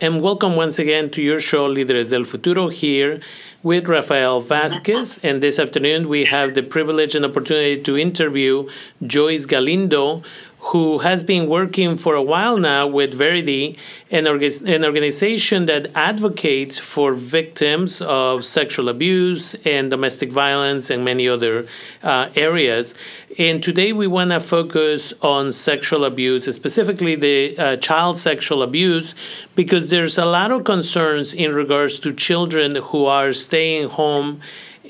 and 0.00 0.22
welcome 0.22 0.56
once 0.56 0.78
again 0.78 1.10
to 1.10 1.20
your 1.20 1.40
show, 1.40 1.68
Líderes 1.68 2.10
del 2.10 2.24
Futuro, 2.24 2.68
here 2.68 3.20
with 3.62 3.86
Rafael 3.86 4.40
Vasquez. 4.40 5.20
And 5.22 5.42
this 5.42 5.58
afternoon, 5.58 6.08
we 6.08 6.24
have 6.24 6.54
the 6.54 6.62
privilege 6.62 7.14
and 7.14 7.24
opportunity 7.24 7.82
to 7.82 7.98
interview 7.98 8.68
Joyce 9.06 9.44
Galindo, 9.44 10.22
who 10.70 10.98
has 10.98 11.22
been 11.22 11.48
working 11.48 11.96
for 11.96 12.14
a 12.14 12.22
while 12.22 12.56
now 12.56 12.86
with 12.86 13.12
Verity, 13.12 13.76
an, 14.10 14.24
orga- 14.24 14.66
an 14.72 14.84
organization 14.84 15.66
that 15.66 15.90
advocates 15.96 16.78
for 16.78 17.12
victims 17.14 18.00
of 18.02 18.44
sexual 18.44 18.88
abuse 18.88 19.54
and 19.64 19.90
domestic 19.90 20.30
violence 20.30 20.88
and 20.88 21.04
many 21.04 21.28
other 21.28 21.66
uh, 22.04 22.28
areas. 22.36 22.94
And 23.36 23.62
today 23.62 23.92
we 23.92 24.06
want 24.06 24.30
to 24.30 24.40
focus 24.40 25.12
on 25.22 25.52
sexual 25.52 26.04
abuse, 26.04 26.44
specifically 26.54 27.16
the 27.16 27.58
uh, 27.58 27.76
child 27.76 28.16
sexual 28.16 28.62
abuse, 28.62 29.14
because 29.56 29.90
there's 29.90 30.18
a 30.18 30.24
lot 30.24 30.52
of 30.52 30.64
concerns 30.64 31.34
in 31.34 31.52
regards 31.52 31.98
to 32.00 32.12
children 32.12 32.76
who 32.76 33.06
are 33.06 33.32
staying 33.32 33.88
home 33.88 34.40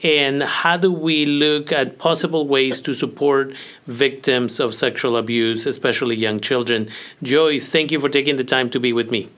and 0.03 0.43
how 0.43 0.77
do 0.77 0.93
we 0.93 1.27
look 1.27 1.73
at 1.73 1.99
possible 1.99 2.47
ways 2.47 2.81
to 2.83 2.95
support 2.95 3.55
victims 3.87 4.61
of 4.61 4.75
sexual 4.75 5.17
abuse, 5.17 5.67
especially 5.67 6.17
young 6.17 6.41
children? 6.41 6.89
Joyce, 7.23 7.71
thank 7.71 7.91
you 7.91 8.01
for 8.01 8.09
taking 8.09 8.37
the 8.37 8.45
time 8.45 8.71
to 8.71 8.81
be 8.81 8.93
with 8.93 9.11
me. 9.11 9.29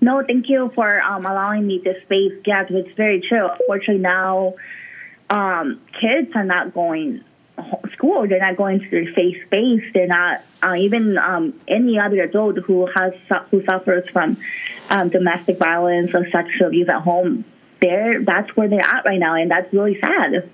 No, 0.00 0.22
thank 0.22 0.48
you 0.48 0.70
for 0.74 1.00
um, 1.02 1.24
allowing 1.24 1.66
me 1.66 1.80
this 1.82 2.02
space. 2.02 2.32
Yes, 2.44 2.66
it's 2.70 2.94
very 2.96 3.20
true. 3.20 3.48
Unfortunately, 3.48 4.02
now 4.02 4.54
um, 5.30 5.80
kids 6.00 6.30
are 6.34 6.44
not 6.44 6.74
going 6.74 7.24
school. 7.92 8.26
They're 8.26 8.40
not 8.40 8.56
going 8.56 8.80
to 8.80 9.14
face 9.14 9.42
space. 9.46 9.82
They're 9.94 10.06
not 10.06 10.42
uh, 10.62 10.74
even 10.74 11.16
um, 11.16 11.58
any 11.68 11.98
other 11.98 12.22
adult 12.22 12.58
who 12.58 12.86
has 12.86 13.12
who 13.50 13.64
suffers 13.64 14.08
from 14.10 14.36
um, 14.90 15.08
domestic 15.08 15.58
violence 15.58 16.10
or 16.12 16.28
sexual 16.30 16.68
abuse 16.68 16.88
at 16.88 17.00
home 17.00 17.44
they're 17.80 18.24
that's 18.24 18.54
where 18.56 18.68
they're 18.68 18.80
at 18.80 19.04
right 19.04 19.18
now, 19.18 19.34
and 19.34 19.50
that's 19.50 19.72
really 19.72 19.98
sad. 20.00 20.48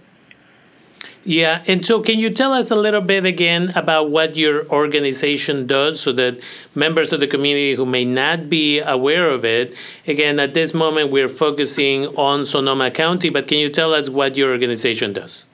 Yeah, 1.22 1.62
and 1.66 1.84
so 1.84 2.00
can 2.00 2.18
you 2.18 2.30
tell 2.30 2.52
us 2.52 2.70
a 2.70 2.74
little 2.76 3.02
bit 3.02 3.26
again 3.26 3.72
about 3.76 4.10
what 4.10 4.36
your 4.36 4.66
organization 4.68 5.66
does 5.66 6.00
so 6.00 6.12
that 6.12 6.40
members 6.74 7.12
of 7.12 7.20
the 7.20 7.26
community 7.26 7.74
who 7.74 7.84
may 7.84 8.06
not 8.06 8.48
be 8.48 8.80
aware 8.80 9.28
of 9.28 9.44
it, 9.44 9.74
again, 10.06 10.40
at 10.40 10.54
this 10.54 10.72
moment 10.72 11.12
we're 11.12 11.28
focusing 11.28 12.06
on 12.16 12.46
Sonoma 12.46 12.90
County, 12.90 13.28
but 13.28 13.46
can 13.46 13.58
you 13.58 13.68
tell 13.68 13.92
us 13.92 14.08
what 14.08 14.34
your 14.34 14.50
organization 14.50 15.12
does? 15.12 15.44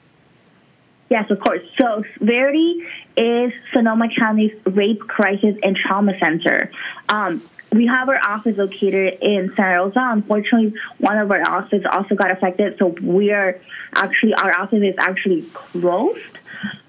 Yes, 1.11 1.30
of 1.30 1.41
course. 1.41 1.62
So 1.78 2.05
Verity 2.20 2.84
is 3.17 3.53
Sonoma 3.73 4.08
County's 4.17 4.53
Rape 4.67 5.01
Crisis 5.01 5.56
and 5.64 5.77
Trauma 5.77 6.17
Center. 6.20 6.70
Um, 7.08 7.42
we 7.77 7.86
have 7.86 8.08
our 8.08 8.19
office 8.19 8.56
located 8.56 9.19
in 9.20 9.52
Santa 9.56 9.77
Rosa. 9.77 10.08
Unfortunately, 10.12 10.74
one 10.98 11.19
of 11.19 11.30
our 11.30 11.42
offices 11.42 11.84
also 11.91 12.14
got 12.14 12.30
affected, 12.30 12.78
so 12.78 12.94
we 13.02 13.33
are 13.33 13.60
actually 13.94 14.33
our 14.34 14.58
office 14.58 14.83
is 14.83 14.94
actually 14.98 15.42
closed. 15.52 16.38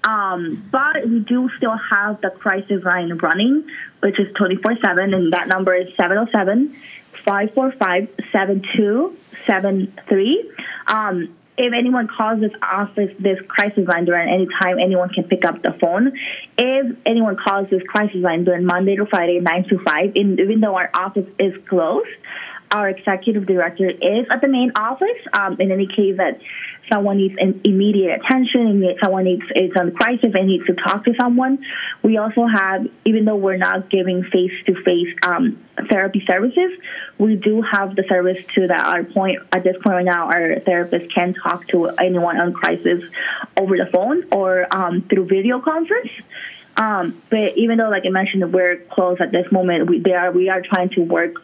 Um, 0.02 0.66
but 0.70 1.06
we 1.06 1.20
do 1.20 1.50
still 1.56 1.76
have 1.76 2.20
the 2.20 2.30
crisis 2.30 2.82
line 2.84 3.16
running, 3.18 3.68
which 4.00 4.18
is 4.18 4.34
24 4.34 4.78
7, 4.80 5.14
and 5.14 5.32
that 5.32 5.46
number 5.48 5.74
is 5.74 5.94
707 5.96 6.74
545 7.24 8.08
7273. 8.32 10.50
If 11.58 11.72
anyone 11.76 12.06
calls 12.06 12.40
this 12.40 12.52
office, 12.62 13.10
this 13.18 13.38
crisis 13.48 13.88
line 13.88 14.04
during 14.04 14.32
any 14.32 14.46
time, 14.62 14.78
anyone 14.78 15.08
can 15.08 15.24
pick 15.24 15.44
up 15.44 15.60
the 15.60 15.74
phone. 15.80 16.12
If 16.56 16.96
anyone 17.04 17.36
calls 17.36 17.68
this 17.68 17.82
crisis 17.82 18.22
line 18.22 18.44
during 18.44 18.64
Monday 18.64 18.94
to 18.94 19.06
Friday, 19.06 19.40
9 19.40 19.64
to 19.70 19.78
5, 19.84 20.12
in, 20.14 20.38
even 20.38 20.60
though 20.60 20.76
our 20.76 20.88
office 20.94 21.26
is 21.40 21.52
closed, 21.68 22.06
our 22.70 22.88
executive 22.88 23.46
director 23.46 23.88
is 23.88 24.26
at 24.30 24.40
the 24.40 24.48
main 24.48 24.72
office. 24.74 25.20
Um, 25.32 25.56
in 25.60 25.72
any 25.72 25.86
case 25.86 26.16
that 26.16 26.40
someone 26.90 27.18
needs 27.18 27.34
immediate 27.64 28.20
attention 28.20 28.96
someone 29.02 29.24
needs 29.24 29.42
is 29.54 29.70
on 29.76 29.92
crisis 29.92 30.32
and 30.34 30.48
needs 30.48 30.66
to 30.66 30.74
talk 30.74 31.04
to 31.04 31.14
someone, 31.14 31.64
we 32.02 32.16
also 32.16 32.46
have, 32.46 32.86
even 33.04 33.24
though 33.24 33.36
we're 33.36 33.56
not 33.56 33.90
giving 33.90 34.22
face-to-face 34.24 35.14
um, 35.22 35.58
therapy 35.88 36.24
services, 36.26 36.72
we 37.18 37.36
do 37.36 37.62
have 37.62 37.94
the 37.94 38.04
service 38.08 38.44
to 38.54 38.66
that 38.66 38.86
our 38.86 39.04
point 39.04 39.40
at 39.52 39.64
this 39.64 39.76
point 39.82 39.96
right 39.96 40.04
now. 40.04 40.30
Our 40.30 40.60
therapist 40.60 41.12
can 41.12 41.34
talk 41.34 41.66
to 41.68 41.88
anyone 41.88 42.38
on 42.38 42.52
crisis 42.52 43.02
over 43.56 43.76
the 43.76 43.86
phone 43.86 44.26
or 44.32 44.66
um, 44.74 45.02
through 45.02 45.26
video 45.26 45.60
conference. 45.60 46.10
Um, 46.76 47.20
but 47.28 47.58
even 47.58 47.78
though, 47.78 47.88
like 47.88 48.04
I 48.06 48.10
mentioned, 48.10 48.52
we're 48.52 48.76
closed 48.76 49.20
at 49.20 49.32
this 49.32 49.50
moment, 49.50 49.90
we, 49.90 49.98
they 49.98 50.14
are, 50.14 50.30
we 50.30 50.48
are 50.48 50.62
trying 50.62 50.90
to 50.90 51.00
work 51.00 51.34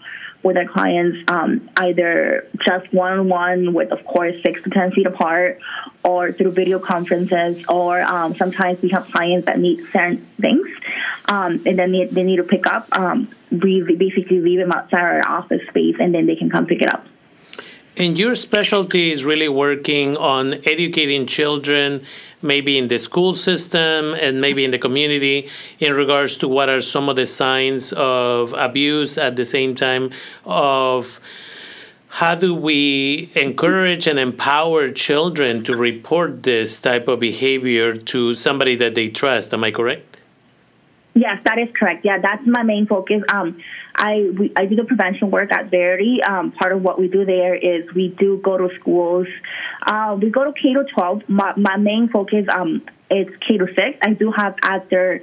with 0.44 0.56
our 0.56 0.66
clients 0.66 1.18
um, 1.28 1.68
either 1.78 2.46
just 2.64 2.92
one-on-one 2.92 3.72
with, 3.72 3.90
of 3.90 4.04
course, 4.04 4.34
six 4.42 4.62
to 4.62 4.70
10 4.70 4.92
feet 4.92 5.06
apart 5.06 5.58
or 6.04 6.30
through 6.30 6.52
video 6.52 6.78
conferences 6.78 7.64
or 7.66 8.02
um, 8.02 8.34
sometimes 8.34 8.80
we 8.82 8.90
have 8.90 9.10
clients 9.10 9.46
that 9.46 9.58
need 9.58 9.82
certain 9.90 10.18
things 10.40 10.68
um, 11.26 11.62
and 11.66 11.78
then 11.78 11.90
they, 11.92 12.04
they, 12.04 12.22
need 12.22 12.36
to 12.36 12.44
pick 12.44 12.66
up. 12.66 12.86
Um, 12.92 13.28
we 13.50 13.82
basically 13.96 14.40
leave 14.40 14.58
them 14.58 14.70
outside 14.70 15.00
our 15.00 15.26
office 15.26 15.66
space 15.68 15.96
and 15.98 16.14
then 16.14 16.26
they 16.26 16.36
can 16.36 16.50
come 16.50 16.66
pick 16.66 16.82
it 16.82 16.92
up. 16.92 17.06
And 17.96 18.18
your 18.18 18.34
specialty 18.34 19.12
is 19.12 19.24
really 19.24 19.48
working 19.48 20.16
on 20.16 20.54
educating 20.66 21.26
children, 21.26 22.04
maybe 22.42 22.76
in 22.76 22.88
the 22.88 22.98
school 22.98 23.34
system 23.34 24.14
and 24.14 24.40
maybe 24.40 24.64
in 24.64 24.72
the 24.72 24.80
community, 24.80 25.48
in 25.78 25.92
regards 25.94 26.36
to 26.38 26.48
what 26.48 26.68
are 26.68 26.80
some 26.80 27.08
of 27.08 27.14
the 27.14 27.24
signs 27.24 27.92
of 27.92 28.52
abuse 28.54 29.16
at 29.16 29.36
the 29.36 29.44
same 29.44 29.76
time 29.76 30.10
of 30.44 31.20
how 32.08 32.34
do 32.34 32.52
we 32.52 33.30
encourage 33.36 34.08
and 34.08 34.18
empower 34.18 34.90
children 34.90 35.62
to 35.62 35.76
report 35.76 36.42
this 36.42 36.80
type 36.80 37.06
of 37.06 37.20
behavior 37.20 37.94
to 37.94 38.34
somebody 38.34 38.74
that 38.74 38.96
they 38.96 39.08
trust? 39.08 39.54
Am 39.54 39.62
I 39.62 39.70
correct? 39.70 40.13
Yes, 41.14 41.38
that 41.44 41.58
is 41.58 41.68
correct. 41.78 42.04
Yeah, 42.04 42.18
that's 42.20 42.42
my 42.44 42.64
main 42.64 42.86
focus. 42.86 43.22
Um, 43.28 43.60
I 43.94 44.30
we, 44.36 44.52
I 44.56 44.66
do 44.66 44.74
the 44.74 44.82
prevention 44.84 45.30
work 45.30 45.52
at 45.52 45.70
Verity. 45.70 46.20
Um, 46.22 46.50
part 46.50 46.72
of 46.72 46.82
what 46.82 46.98
we 46.98 47.06
do 47.06 47.24
there 47.24 47.54
is 47.54 47.84
we 47.94 48.08
do 48.08 48.40
go 48.42 48.58
to 48.58 48.68
schools. 48.80 49.28
Uh, 49.86 50.18
we 50.20 50.30
go 50.30 50.44
to 50.44 50.52
K 50.52 50.74
to 50.74 50.84
12. 50.92 51.28
My, 51.28 51.54
my 51.56 51.76
main 51.76 52.08
focus 52.08 52.46
um, 52.52 52.82
is 53.10 53.28
K 53.46 53.58
to 53.58 53.66
6. 53.66 53.98
I 54.02 54.14
do 54.14 54.32
have 54.32 54.56
other 54.64 55.22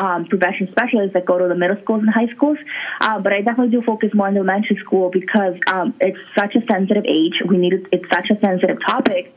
um, 0.00 0.26
specialists 0.26 1.14
that 1.14 1.24
go 1.24 1.38
to 1.38 1.48
the 1.48 1.54
middle 1.54 1.76
schools 1.82 2.02
and 2.02 2.10
high 2.10 2.32
schools. 2.34 2.58
Uh, 3.00 3.18
but 3.20 3.32
I 3.32 3.40
definitely 3.40 3.70
do 3.70 3.82
focus 3.82 4.10
more 4.14 4.28
on 4.28 4.34
the 4.34 4.40
elementary 4.40 4.76
school 4.76 5.10
because 5.10 5.54
um, 5.66 5.94
it's 6.00 6.18
such 6.34 6.54
a 6.54 6.64
sensitive 6.70 7.04
age. 7.06 7.42
We 7.46 7.58
need 7.58 7.88
it's 7.92 8.08
such 8.12 8.30
a 8.30 8.38
sensitive 8.40 8.78
topic, 8.86 9.34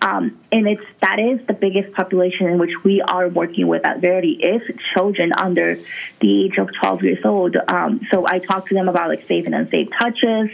um, 0.00 0.38
and 0.50 0.68
it's 0.68 0.84
that 1.00 1.18
is 1.18 1.46
the 1.46 1.54
biggest 1.54 1.92
population 1.94 2.46
in 2.46 2.58
which 2.58 2.72
we 2.84 3.00
are 3.00 3.28
working 3.28 3.66
with 3.66 3.86
at 3.86 4.00
Verity 4.00 4.32
is 4.32 4.62
children 4.94 5.32
under 5.32 5.78
the 6.20 6.44
age 6.44 6.58
of 6.58 6.68
12 6.80 7.02
years 7.02 7.24
old. 7.24 7.56
Um, 7.68 8.00
so 8.10 8.26
I 8.26 8.38
talk 8.38 8.68
to 8.68 8.74
them 8.74 8.88
about 8.88 9.08
like 9.08 9.26
safe 9.26 9.46
and 9.46 9.54
unsafe 9.54 9.88
touches. 9.98 10.50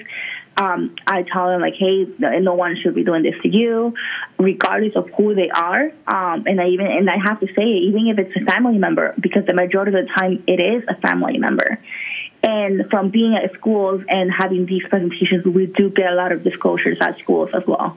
Um, 0.58 0.96
I 1.06 1.22
tell 1.22 1.46
them 1.46 1.60
like, 1.60 1.74
hey, 1.74 2.06
no 2.19 2.54
one 2.54 2.76
should 2.82 2.94
be 2.94 3.04
doing 3.04 3.22
this 3.22 3.36
to 3.42 3.48
you, 3.48 3.94
regardless 4.38 4.96
of 4.96 5.08
who 5.16 5.34
they 5.34 5.50
are. 5.50 5.92
Um, 6.06 6.44
and 6.46 6.60
I 6.60 6.69
even 6.69 6.86
and 6.86 7.08
I 7.08 7.16
have 7.16 7.38
to 7.41 7.46
say, 7.54 7.62
even 7.62 8.08
if 8.08 8.19
it's 8.19 8.36
a 8.36 8.44
family 8.44 8.76
member, 8.76 9.14
because 9.20 9.47
the 9.47 9.54
majority 9.54 9.97
of 9.97 10.04
the 10.04 10.12
time 10.12 10.42
it 10.48 10.58
is 10.58 10.82
a 10.88 10.97
family 10.97 11.38
member. 11.38 11.78
And 12.42 12.91
from 12.91 13.10
being 13.10 13.34
at 13.34 13.52
schools 13.54 14.02
and 14.08 14.32
having 14.32 14.66
these 14.66 14.82
presentations, 14.88 15.44
we 15.44 15.66
do 15.66 15.91
get 15.91 16.12
a 16.12 16.14
lot 16.16 16.32
of 16.32 16.42
disclosures 16.42 17.00
at 17.00 17.18
schools 17.18 17.50
as 17.54 17.64
well. 17.66 17.97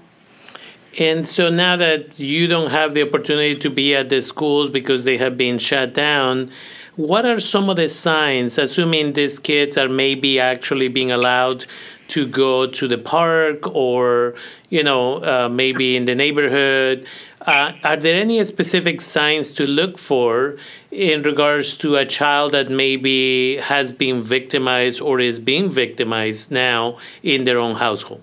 And 0.99 1.27
so 1.27 1.49
now 1.49 1.77
that 1.77 2.19
you 2.19 2.47
don't 2.47 2.69
have 2.69 2.93
the 2.93 3.01
opportunity 3.01 3.55
to 3.57 3.69
be 3.69 3.95
at 3.95 4.09
the 4.09 4.21
schools 4.21 4.69
because 4.69 5.05
they 5.05 5.17
have 5.17 5.37
been 5.37 5.57
shut 5.57 5.93
down, 5.93 6.51
what 6.95 7.25
are 7.25 7.39
some 7.39 7.69
of 7.69 7.77
the 7.77 7.87
signs, 7.87 8.57
assuming 8.57 9.13
these 9.13 9.39
kids 9.39 9.77
are 9.77 9.87
maybe 9.87 10.39
actually 10.39 10.89
being 10.89 11.11
allowed 11.11 11.65
to 12.11 12.27
go 12.27 12.67
to 12.67 12.87
the 12.87 12.97
park 12.97 13.67
or, 13.67 14.35
you 14.69 14.83
know, 14.83 15.23
uh, 15.23 15.49
maybe 15.49 15.95
in 15.95 16.05
the 16.05 16.15
neighborhood? 16.15 17.05
Uh, 17.41 17.73
are 17.83 17.97
there 17.97 18.17
any 18.17 18.43
specific 18.43 19.01
signs 19.01 19.51
to 19.51 19.65
look 19.65 19.97
for 19.97 20.57
in 20.91 21.23
regards 21.23 21.77
to 21.77 21.95
a 21.95 22.05
child 22.05 22.51
that 22.51 22.69
maybe 22.69 23.57
has 23.57 23.91
been 23.91 24.21
victimized 24.21 25.01
or 25.01 25.19
is 25.19 25.39
being 25.39 25.69
victimized 25.69 26.51
now 26.51 26.97
in 27.23 27.45
their 27.45 27.59
own 27.59 27.75
household? 27.75 28.21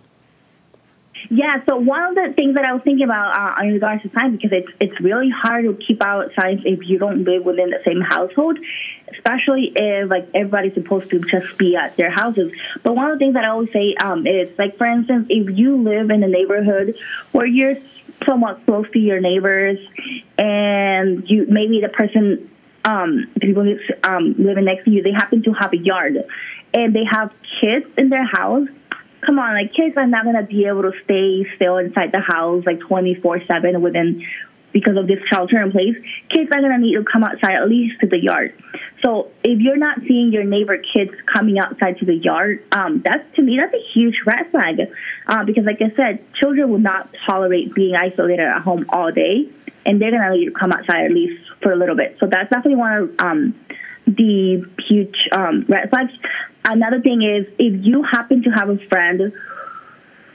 Yeah, 1.31 1.63
so 1.67 1.77
one 1.77 2.03
of 2.05 2.15
the 2.15 2.33
things 2.37 2.55
that 2.55 2.65
I 2.65 2.73
was 2.73 2.83
thinking 2.83 3.05
about 3.05 3.37
uh, 3.37 3.63
in 3.63 3.75
regards 3.75 4.03
to 4.03 4.11
signs, 4.17 4.41
because 4.41 4.53
it's 4.53 4.73
it's 4.81 5.01
really 5.01 5.29
hard 5.29 5.65
to 5.65 5.77
keep 5.85 6.03
out 6.03 6.31
signs 6.39 6.61
if 6.65 6.81
you 6.89 6.99
don't 6.99 7.25
live 7.25 7.45
within 7.45 7.69
the 7.71 7.81
same 7.85 8.01
household, 8.01 8.59
especially 9.13 9.73
if 9.75 10.11
like 10.11 10.29
everybody's 10.35 10.75
supposed 10.75 11.11
to 11.11 11.21
just 11.21 11.57
be 11.59 11.77
at 11.77 11.97
their 11.97 12.11
houses. 12.11 12.53
But 12.83 12.95
one 12.95 13.11
of 13.11 13.19
the 13.19 13.25
things 13.25 13.35
that 13.35 13.45
I 13.45 13.49
always 13.49 13.73
say 13.73 13.95
um, 13.95 14.27
is 14.27 14.49
like, 14.59 14.77
for 14.77 14.87
instance, 14.87 15.27
if 15.31 15.57
you 15.57 15.77
live 15.83 16.11
in 16.11 16.23
a 16.23 16.29
neighborhood 16.29 16.97
where 17.33 17.47
you're 17.47 17.77
somewhat 18.25 18.65
close 18.65 18.91
to 18.93 18.99
your 18.99 19.21
neighbors, 19.21 19.79
and 20.39 21.29
you 21.29 21.47
maybe 21.49 21.81
the 21.81 21.89
person 21.89 22.51
um, 22.85 23.31
people 23.41 23.77
um, 24.03 24.35
living 24.39 24.65
next 24.65 24.85
to 24.85 24.91
you, 24.91 25.03
they 25.03 25.13
happen 25.13 25.43
to 25.43 25.53
have 25.53 25.73
a 25.73 25.77
yard, 25.77 26.17
and 26.75 26.95
they 26.95 27.05
have 27.05 27.33
kids 27.61 27.87
in 27.97 28.09
their 28.09 28.27
house. 28.27 28.69
Come 29.21 29.39
on, 29.39 29.55
like 29.55 29.75
kids 29.75 29.97
are 29.97 30.07
not 30.07 30.25
gonna 30.25 30.45
be 30.45 30.67
able 30.67 30.83
to 30.83 30.93
stay 31.05 31.45
still 31.57 31.77
inside 31.79 32.13
the 32.13 32.21
house 32.21 32.65
like 32.65 32.81
twenty 32.81 33.15
four 33.15 33.41
seven 33.47 33.81
within 33.83 34.25
because 34.73 34.97
of 34.97 35.07
this 35.07 35.19
shelter 35.31 35.61
in 35.63 35.73
place, 35.73 35.97
kids 36.31 36.51
are 36.53 36.61
gonna 36.61 36.79
need 36.79 36.95
to 36.95 37.05
come 37.05 37.25
outside 37.25 37.55
at 37.55 37.69
least 37.69 38.01
to 38.01 38.07
the 38.07 38.19
yard. 38.19 38.53
So 39.05 39.31
if 39.43 39.61
you're 39.61 39.77
not 39.77 39.99
seeing 40.07 40.33
your 40.33 40.45
neighbor 40.45 40.79
kids 40.79 41.13
coming 41.33 41.59
outside 41.59 41.99
to 41.99 42.05
the 42.05 42.15
yard, 42.15 42.65
um, 42.73 43.03
that's 43.05 43.25
to 43.37 43.43
me 43.43 43.59
that's 43.59 43.75
a 43.75 43.85
huge 43.95 44.17
red 44.27 44.51
flag, 44.51 44.81
uh, 45.27 45.45
because 45.45 45.65
like 45.65 45.81
I 45.81 45.95
said, 45.97 46.25
children 46.35 46.71
will 46.71 46.79
not 46.79 47.09
tolerate 47.27 47.75
being 47.75 47.95
isolated 47.97 48.41
at 48.41 48.63
home 48.63 48.87
all 48.91 49.11
day, 49.11 49.49
and 49.87 50.01
they're 50.01 50.11
gonna 50.11 50.35
need 50.35 50.47
to 50.47 50.53
come 50.53 50.73
outside 50.73 51.05
at 51.05 51.13
least 51.13 51.43
for 51.63 51.73
a 51.73 51.77
little 51.77 51.97
bit. 51.97 52.17
So 52.21 52.27
that's 52.27 52.51
definitely 52.51 52.77
one 52.77 52.93
of 52.93 53.11
um, 53.19 53.55
the 54.07 54.65
huge 54.89 55.29
um, 55.33 55.65
red 55.69 55.91
flags. 55.91 56.13
Another 56.65 57.01
thing 57.01 57.23
is 57.23 57.47
if 57.59 57.85
you 57.85 58.03
happen 58.03 58.43
to 58.43 58.51
have 58.51 58.69
a 58.69 58.79
friend 58.89 59.33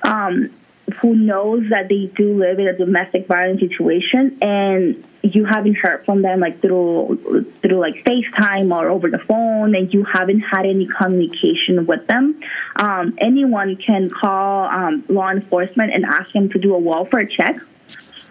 um, 0.03 0.49
who 0.95 1.15
knows 1.15 1.69
that 1.69 1.87
they 1.87 2.07
do 2.15 2.37
live 2.37 2.59
in 2.59 2.67
a 2.67 2.77
domestic 2.77 3.27
violence 3.27 3.61
situation 3.61 4.37
and 4.41 5.03
you 5.21 5.45
haven't 5.45 5.75
heard 5.75 6.03
from 6.03 6.21
them 6.21 6.41
like 6.41 6.59
through 6.61 7.45
through 7.61 7.79
like 7.79 8.03
FaceTime 8.03 8.75
or 8.75 8.89
over 8.89 9.09
the 9.09 9.19
phone 9.19 9.75
and 9.75 9.93
you 9.93 10.03
haven't 10.03 10.41
had 10.41 10.65
any 10.65 10.87
communication 10.87 11.85
with 11.85 12.05
them, 12.07 12.41
um, 12.75 13.17
anyone 13.19 13.77
can 13.77 14.09
call 14.09 14.65
um, 14.65 15.05
law 15.07 15.29
enforcement 15.29 15.93
and 15.93 16.03
ask 16.03 16.31
them 16.33 16.49
to 16.49 16.59
do 16.59 16.75
a 16.75 16.79
welfare 16.79 17.25
check. 17.25 17.55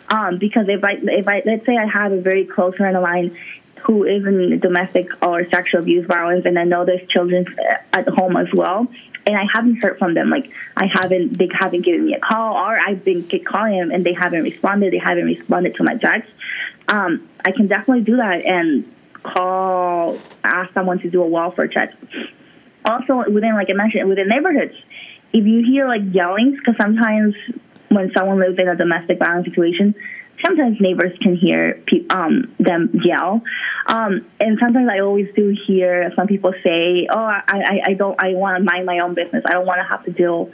Um, 0.09 0.37
because 0.39 0.69
if 0.69 0.85
I 0.85 0.99
if 1.01 1.27
I 1.27 1.43
let's 1.47 1.65
say 1.65 1.77
I 1.79 1.87
have 1.87 2.13
a 2.13 2.21
very 2.21 2.45
close 2.45 2.77
friend 2.77 2.97
of 2.97 3.03
mine 3.03 3.39
who 3.85 4.05
is 4.05 4.25
in 4.25 4.59
domestic 4.61 5.09
or 5.23 5.49
sexual 5.51 5.81
abuse 5.81 6.07
violence 6.07 6.45
and 6.47 6.59
I 6.59 6.65
know 6.65 6.85
there's 6.85 7.07
children 7.09 7.47
at 7.93 8.09
home 8.09 8.37
as 8.37 8.49
well 8.53 8.89
and 9.27 9.37
I 9.37 9.45
haven't 9.53 9.83
heard 9.83 9.99
from 9.99 10.15
them. 10.15 10.31
Like 10.31 10.51
I 10.77 10.87
haven't, 10.87 11.39
they 11.39 11.49
haven't 11.53 11.83
given 11.83 12.07
me 12.07 12.15
a 12.15 12.21
call, 12.21 12.55
or 12.55 12.79
I've 12.79 13.05
been 13.05 13.27
calling 13.45 13.79
them 13.79 13.91
and 13.91 14.05
they 14.05 14.13
haven't 14.13 14.43
responded. 14.43 14.93
They 14.93 14.99
haven't 14.99 15.25
responded 15.25 15.77
to 15.77 15.85
my 15.85 15.97
text. 15.97 16.31
Um, 16.89 17.29
I 17.45 17.53
can 17.53 17.69
definitely 17.69 18.05
do 18.05 18.17
that 18.17 18.45
and 18.45 18.93
call, 19.23 20.19
ask 20.43 20.73
someone 20.75 20.99
to 21.01 21.11
do 21.11 21.23
a 21.23 21.27
welfare 21.27 21.69
check. 21.69 21.95
Also, 22.85 23.31
within, 23.31 23.55
like 23.55 23.69
I 23.71 23.75
mentioned, 23.75 24.09
within 24.09 24.29
neighborhoods, 24.29 24.75
if 25.33 25.47
you 25.47 25.65
hear 25.65 25.87
like 25.87 26.03
yellings, 26.13 26.59
because 26.59 26.77
sometimes 26.77 27.35
when 27.89 28.11
someone 28.13 28.41
lives 28.41 28.59
in 28.59 28.69
a 28.69 28.77
domestic 28.77 29.19
violence 29.19 29.47
situation, 29.47 29.95
sometimes 30.45 30.79
neighbors 30.81 31.13
can 31.21 31.37
hear 31.37 31.83
pe- 31.87 32.07
um, 32.11 32.55
them 32.59 32.91
yell, 33.05 33.43
um, 33.87 34.27
and 34.41 34.59
sometimes 34.61 34.89
I 34.91 35.01
always 35.01 35.29
do 35.35 35.55
hear 35.67 36.13
some 36.17 36.27
people 36.27 36.53
say, 36.67 37.07
"Oh, 37.11 37.19
I, 37.19 37.43
I, 37.49 37.81
I 37.89 37.95
don't, 37.95 38.21
I 38.23 38.35
want 38.35 38.59
to 38.59 38.65
mind 38.65 38.87
my 38.87 38.99
own 39.01 39.15
business. 39.15 39.43
I 39.49 39.53
don't 39.53 39.67
want 39.67 39.81
to 39.81 39.89
have 39.89 40.05
to 40.05 40.13
deal, 40.13 40.51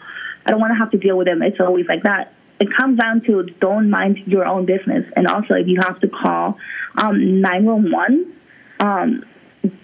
I 0.46 0.50
don't 0.50 0.61
want 0.61 0.73
to 0.73 0.79
have 0.79 0.90
to 0.93 0.99
deal 0.99 1.17
with 1.17 1.26
them." 1.26 1.43
It's 1.43 1.61
always 1.61 1.87
like 1.88 2.02
that. 2.05 2.32
It 2.61 2.69
comes 2.76 2.99
down 2.99 3.23
to 3.26 3.44
don't 3.61 3.90
mind 3.90 4.19
your 4.26 4.46
own 4.46 4.67
business, 4.67 5.05
and 5.17 5.26
also 5.26 5.55
if 5.55 5.67
you 5.67 5.81
have 5.81 6.00
to 6.00 6.08
call 6.08 6.56
um, 6.96 7.41
nine 7.41 7.64
one 7.64 7.91
one, 7.91 8.34
um, 8.81 9.25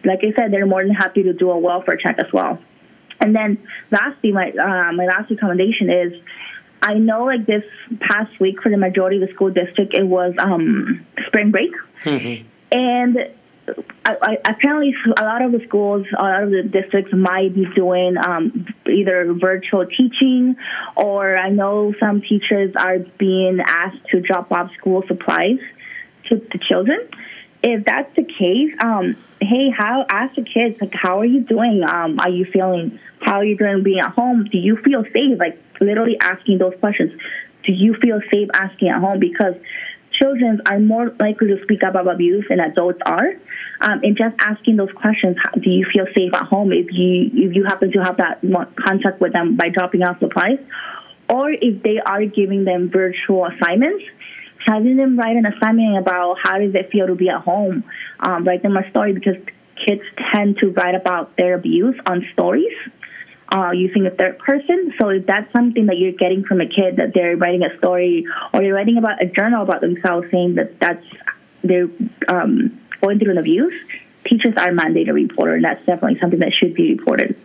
like 0.05 0.21
I 0.23 0.33
said, 0.37 0.53
they're 0.53 0.67
more 0.67 0.85
than 0.85 0.95
happy 0.95 1.23
to 1.25 1.33
do 1.33 1.51
a 1.51 1.59
welfare 1.59 1.97
check 1.97 2.19
as 2.19 2.33
well. 2.33 2.59
And 3.21 3.35
then 3.35 3.59
lastly, 3.91 4.33
my 4.33 4.51
uh, 4.51 4.93
my 4.93 5.07
last 5.07 5.31
recommendation 5.31 5.91
is 5.91 6.13
I 6.85 6.95
know 6.95 7.25
like 7.25 7.47
this 7.47 7.65
past 8.01 8.39
week 8.39 8.61
for 8.63 8.71
the 8.71 8.77
majority 8.77 9.23
of 9.23 9.27
the 9.27 9.35
school 9.35 9.51
district, 9.51 9.95
it 9.95 10.07
was 10.07 10.35
um, 10.39 11.07
spring 11.27 11.51
break. 11.51 11.73
Mm-hmm. 12.05 12.47
And 12.73 13.17
I, 14.05 14.17
I, 14.21 14.51
apparently, 14.51 14.95
a 15.17 15.23
lot 15.23 15.41
of 15.41 15.53
the 15.53 15.61
schools, 15.67 16.07
a 16.17 16.23
lot 16.23 16.43
of 16.43 16.51
the 16.51 16.63
districts 16.63 17.11
might 17.15 17.55
be 17.55 17.65
doing 17.75 18.17
um, 18.19 18.67
either 18.87 19.33
virtual 19.33 19.87
teaching, 19.87 20.57
or 20.95 21.39
I 21.39 21.49
know 21.49 21.95
some 21.99 22.21
teachers 22.21 22.75
are 22.77 22.99
being 23.19 23.61
asked 23.65 24.05
to 24.11 24.21
drop 24.21 24.53
off 24.53 24.71
school 24.79 25.03
supplies 25.09 25.61
to 26.29 26.37
the 26.37 26.59
children. 26.69 27.09
If 27.63 27.87
that's 27.87 28.15
the 28.15 28.25
case, 28.25 28.77
um, 28.83 29.17
hey, 29.41 29.71
how 29.75 30.05
ask 30.11 30.35
the 30.35 30.43
kids 30.45 30.77
like, 30.83 30.93
how 30.93 31.21
are 31.21 31.25
you 31.25 31.41
doing? 31.41 31.83
Um, 31.83 32.19
are 32.21 32.29
you 32.29 32.45
feeling? 32.53 33.01
How 33.23 33.37
are 33.37 33.45
you 33.45 33.57
doing 33.57 33.83
being 33.83 34.01
at 34.01 34.13
home? 34.13 34.45
Do 34.53 34.59
you 34.59 34.77
feel 34.85 35.03
safe? 35.05 35.39
Like 35.39 35.59
literally 35.81 36.17
asking 36.21 36.59
those 36.59 36.75
questions. 36.81 37.13
Do 37.65 37.73
you 37.73 37.95
feel 38.01 38.21
safe 38.33 38.49
asking 38.55 38.89
at 38.89 39.01
home? 39.01 39.19
Because 39.19 39.55
children 40.21 40.61
are 40.67 40.79
more 40.79 41.11
likely 41.19 41.49
to 41.49 41.63
speak 41.65 41.83
up 41.83 41.95
about 41.95 42.15
abuse 42.15 42.45
than 42.49 42.61
adults 42.61 43.01
are. 43.07 43.33
Um, 43.81 44.01
and 44.03 44.17
just 44.17 44.35
asking 44.39 44.77
those 44.77 44.93
questions, 44.95 45.37
do 45.61 45.71
you 45.71 45.87
feel 45.93 46.07
safe 46.15 46.33
at 46.35 46.47
home 46.47 46.73
if 46.73 46.87
you 46.93 47.31
if 47.33 47.55
you 47.55 47.65
happen 47.65 47.93
to 47.93 47.99
have 48.05 48.19
that 48.19 48.41
contact 48.79 49.21
with 49.21 49.33
them 49.33 49.57
by 49.57 49.69
dropping 49.69 50.03
off 50.03 50.19
supplies, 50.21 50.59
or 51.29 51.51
if 51.51 51.83
they 51.83 51.99
are 51.99 52.25
giving 52.25 52.65
them 52.65 52.91
virtual 52.91 53.47
assignments, 53.47 54.05
having 54.67 54.97
them 54.97 55.19
write 55.19 55.37
an 55.37 55.47
assignment 55.47 55.99
about 55.99 56.37
how 56.43 56.59
does 56.59 56.75
it 56.75 56.91
feel 56.91 57.07
to 57.07 57.15
be 57.15 57.29
at 57.29 57.41
home, 57.41 57.85
um, 58.21 58.45
write 58.45 58.63
them 58.63 58.77
a 58.77 58.89
story 58.91 59.13
because 59.13 59.37
kids 59.87 60.03
tend 60.33 60.57
to 60.59 60.71
write 60.71 60.95
about 60.95 61.37
their 61.37 61.55
abuse 61.55 61.97
on 62.07 62.25
stories 62.33 62.73
uh, 63.53 63.71
using 63.73 64.07
a 64.07 64.11
third 64.11 64.39
person. 64.39 64.93
So 64.99 65.09
if 65.11 65.27
that's 65.27 65.53
something 65.53 65.87
that 65.87 65.99
you're 65.99 66.13
getting 66.13 66.45
from 66.45 66.61
a 66.61 66.67
kid 66.67 66.97
that 66.97 67.13
they're 67.15 67.37
writing 67.37 67.63
a 67.63 67.77
story 67.79 68.27
or 68.53 68.63
you're 68.63 68.75
writing 68.75 68.99
about 68.99 69.23
a 69.23 69.27
journal 69.27 69.63
about 69.63 69.81
themselves 69.81 70.27
saying 70.31 70.55
that 70.57 70.81
that's 70.81 71.05
they're 71.63 71.89
um, 72.29 72.81
going 73.01 73.19
through 73.19 73.33
an 73.33 73.39
abuse, 73.39 73.75
teachers 74.25 74.55
are 74.57 74.71
mandated 74.71 75.07
to 75.07 75.13
report, 75.13 75.55
and 75.55 75.65
that's 75.65 75.85
definitely 75.87 76.19
something 76.21 76.41
that 76.41 76.53
should 76.53 76.75
be 76.75 76.95
reported. 76.95 77.37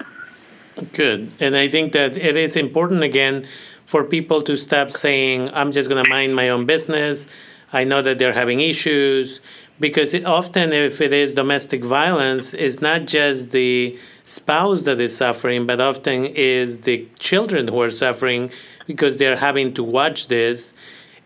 Good. 0.93 1.31
And 1.39 1.55
I 1.57 1.67
think 1.67 1.93
that 1.93 2.15
it 2.17 2.37
is 2.37 2.55
important 2.55 3.03
again 3.03 3.45
for 3.85 4.03
people 4.03 4.41
to 4.43 4.55
stop 4.55 4.91
saying, 4.91 5.49
I'm 5.53 5.71
just 5.71 5.89
going 5.89 6.03
to 6.03 6.09
mind 6.09 6.35
my 6.35 6.49
own 6.49 6.65
business. 6.65 7.27
I 7.73 7.83
know 7.83 8.01
that 8.01 8.17
they're 8.17 8.33
having 8.33 8.61
issues 8.61 9.41
because 9.79 10.13
it, 10.13 10.25
often 10.25 10.71
if 10.71 11.01
it 11.01 11.13
is 11.13 11.33
domestic 11.33 11.83
violence, 11.83 12.53
it's 12.53 12.81
not 12.81 13.05
just 13.05 13.51
the 13.51 13.97
spouse 14.29 14.83
that 14.83 15.01
is 15.01 15.17
suffering, 15.17 15.65
but 15.65 15.81
often 15.81 16.23
is 16.23 16.81
the 16.81 17.07
children 17.17 17.67
who 17.67 17.81
are 17.81 17.89
suffering 17.89 18.51
because 18.85 19.17
they're 19.17 19.37
having 19.37 19.73
to 19.73 19.83
watch 19.83 20.27
this. 20.27 20.73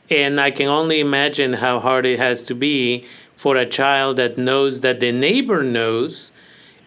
And 0.10 0.40
I 0.40 0.52
can 0.52 0.68
only 0.68 1.02
imagine 1.02 1.54
how 1.54 1.82
hard 1.82 2.06
it 2.06 2.18
has 2.18 2.44
to 2.44 2.56
be 2.56 3.06
for 3.36 3.58
a 3.58 3.66
child 3.66 4.16
that 4.18 4.38
knows 4.38 4.80
that 4.82 5.02
the 5.02 5.12
neighbor 5.12 5.64
knows 5.64 6.32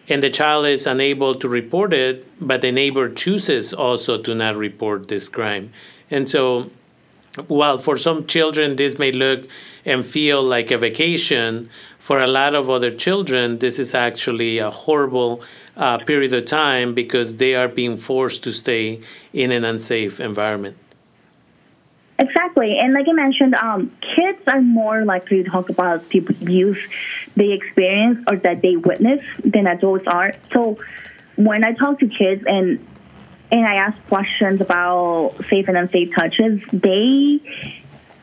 and 0.09 0.23
the 0.23 0.29
child 0.31 0.65
is 0.65 0.87
unable 0.87 1.35
to 1.35 1.47
report 1.47 1.93
it, 1.93 2.25
but 2.39 2.61
the 2.61 2.71
neighbor 2.71 3.09
chooses 3.09 3.71
also 3.73 4.19
to 4.19 4.33
not 4.33 4.55
report 4.55 5.09
this 5.09 5.29
crime. 5.29 5.71
And 6.09 6.27
so 6.27 6.71
while 7.47 7.79
for 7.79 7.97
some 7.97 8.25
children 8.25 8.75
this 8.75 8.97
may 8.97 9.11
look 9.11 9.47
and 9.85 10.05
feel 10.05 10.41
like 10.41 10.71
a 10.71 10.77
vacation, 10.77 11.69
for 11.99 12.19
a 12.19 12.27
lot 12.27 12.55
of 12.55 12.69
other 12.69 12.91
children, 12.91 13.59
this 13.59 13.79
is 13.79 13.93
actually 13.93 14.57
a 14.57 14.69
horrible 14.69 15.41
uh, 15.75 15.97
period 15.99 16.33
of 16.33 16.45
time 16.45 16.93
because 16.93 17.37
they 17.37 17.53
are 17.55 17.67
being 17.67 17.97
forced 17.97 18.43
to 18.43 18.51
stay 18.51 19.01
in 19.33 19.51
an 19.51 19.63
unsafe 19.63 20.19
environment. 20.19 20.77
Exactly. 22.19 22.79
And 22.79 22.93
like 22.93 23.05
I 23.07 23.13
mentioned, 23.13 23.53
um, 23.53 23.91
kids 24.15 24.39
are 24.47 24.61
more 24.61 25.05
likely 25.05 25.43
to 25.43 25.49
talk 25.49 25.69
about 25.69 26.09
the 26.09 26.19
abuse 26.19 26.79
they 27.35 27.51
experience 27.51 28.23
or 28.27 28.37
that 28.37 28.61
they 28.61 28.75
witness 28.75 29.23
than 29.43 29.67
adults 29.67 30.07
are. 30.07 30.33
So 30.51 30.79
when 31.35 31.63
I 31.63 31.73
talk 31.73 31.99
to 31.99 32.07
kids 32.07 32.43
and 32.47 32.85
and 33.51 33.65
I 33.65 33.75
ask 33.75 34.07
questions 34.07 34.61
about 34.61 35.35
safe 35.49 35.67
and 35.67 35.77
unsafe 35.77 36.13
touches, 36.13 36.61
they 36.71 37.39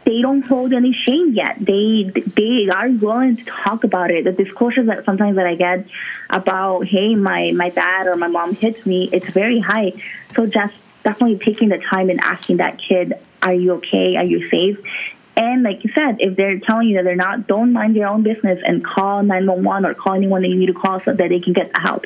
they 0.05 0.21
don't 0.21 0.43
hold 0.43 0.75
any 0.75 0.93
shame 0.93 1.33
yet. 1.33 1.57
They 1.59 2.05
they 2.05 2.69
are 2.69 2.91
willing 2.91 3.37
to 3.37 3.45
talk 3.45 3.85
about 3.85 4.11
it. 4.11 4.25
The 4.25 4.33
disclosures 4.33 4.87
that 4.87 5.05
sometimes 5.05 5.37
that 5.37 5.47
I 5.47 5.55
get 5.55 5.87
about, 6.29 6.87
hey, 6.87 7.15
my 7.15 7.53
my 7.53 7.71
dad 7.71 8.07
or 8.07 8.17
my 8.17 8.29
mom 8.29 8.55
hits 8.55 8.85
me, 8.85 9.09
it's 9.13 9.33
very 9.33 9.61
high. 9.61 9.93
So 10.35 10.47
just 10.47 10.75
definitely 11.03 11.39
taking 11.39 11.71
the 11.71 11.79
time 11.79 12.11
and 12.11 12.21
asking 12.21 12.59
that 12.59 12.79
kid, 12.79 13.15
are 13.43 13.55
you 13.55 13.73
okay? 13.75 14.17
Are 14.17 14.25
you 14.25 14.49
safe? 14.49 14.79
And 15.37 15.63
like 15.63 15.85
you 15.85 15.91
said, 15.95 16.17
if 16.21 16.37
they're 16.37 16.61
telling 16.61 16.89
you 16.89 16.97
that 16.97 17.05
they're 17.05 17.17
not, 17.17 17.47
don't 17.47 17.73
mind 17.73 17.97
your 17.97 18.09
own 18.09 18.23
business 18.23 18.63
and 18.65 18.85
call 18.85 19.23
911 19.23 19.85
or 19.85 19.95
call 19.95 20.15
anyone 20.15 20.43
that 20.43 20.49
you 20.49 20.57
need 20.57 20.67
to 20.67 20.75
call 20.75 21.01
so 21.01 21.13
that 21.13 21.29
they 21.29 21.41
can 21.41 21.53
get 21.53 21.73
the 21.73 21.81
help. 21.81 22.05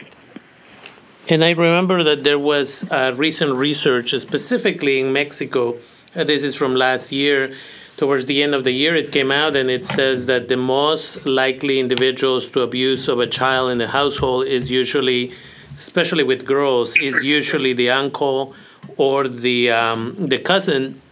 And 1.30 1.44
I 1.44 1.50
remember 1.50 2.02
that 2.04 2.24
there 2.24 2.38
was 2.38 2.88
recent 3.16 3.54
research 3.54 4.12
specifically 4.12 5.00
in 5.00 5.12
Mexico. 5.12 5.76
Uh, 6.16 6.24
this 6.24 6.42
is 6.42 6.54
from 6.54 6.74
last 6.74 7.12
year. 7.12 7.54
Towards 7.98 8.26
the 8.26 8.42
end 8.42 8.54
of 8.54 8.64
the 8.64 8.70
year, 8.70 8.94
it 8.94 9.10
came 9.12 9.30
out 9.30 9.56
and 9.56 9.70
it 9.70 9.84
says 9.84 10.26
that 10.26 10.48
the 10.48 10.56
most 10.56 11.26
likely 11.26 11.80
individuals 11.80 12.48
to 12.50 12.62
abuse 12.62 13.08
of 13.08 13.18
a 13.18 13.26
child 13.26 13.72
in 13.72 13.78
the 13.78 13.88
household 13.88 14.46
is 14.46 14.70
usually, 14.70 15.32
especially 15.74 16.22
with 16.22 16.46
girls, 16.46 16.96
is 16.96 17.22
usually 17.24 17.72
the 17.72 17.90
uncle 17.90 18.54
or 18.96 19.28
the 19.28 19.70
um, 19.70 20.14
the 20.28 20.38
cousin. 20.38 21.02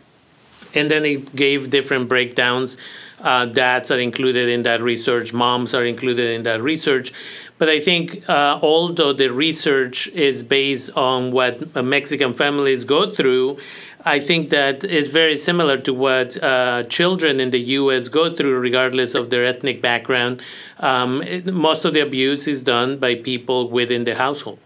And 0.74 0.90
then 0.90 1.04
it 1.04 1.34
gave 1.36 1.70
different 1.70 2.08
breakdowns 2.08 2.76
Uh, 3.16 3.46
dads 3.46 3.90
are 3.90 3.98
included 3.98 4.46
in 4.48 4.62
that 4.62 4.80
research, 4.82 5.32
moms 5.32 5.74
are 5.74 5.86
included 5.86 6.28
in 6.36 6.42
that 6.44 6.60
research. 6.62 7.12
But 7.58 7.70
I 7.70 7.80
think, 7.80 8.28
uh, 8.28 8.58
although 8.62 9.14
the 9.14 9.28
research 9.28 10.08
is 10.08 10.42
based 10.42 10.90
on 10.90 11.32
what 11.32 11.74
Mexican 11.82 12.34
families 12.34 12.84
go 12.84 13.08
through, 13.08 13.58
I 14.04 14.20
think 14.20 14.50
that 14.50 14.84
is 14.84 15.08
very 15.08 15.36
similar 15.36 15.78
to 15.78 15.94
what 15.94 16.40
uh, 16.42 16.84
children 16.84 17.40
in 17.40 17.50
the 17.50 17.58
U.S. 17.80 18.08
go 18.08 18.34
through, 18.34 18.58
regardless 18.60 19.14
of 19.14 19.30
their 19.30 19.44
ethnic 19.44 19.80
background. 19.80 20.42
Um, 20.78 21.22
it, 21.22 21.46
most 21.46 21.84
of 21.84 21.94
the 21.94 22.00
abuse 22.00 22.46
is 22.46 22.62
done 22.62 22.98
by 22.98 23.14
people 23.16 23.70
within 23.70 24.04
the 24.04 24.14
household. 24.14 24.58